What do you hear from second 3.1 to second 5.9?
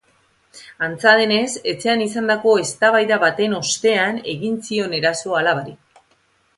baten ostean egin zion eraso alabari.